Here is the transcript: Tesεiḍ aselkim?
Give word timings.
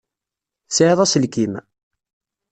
Tesεiḍ 0.67 0.99
aselkim? 1.03 1.53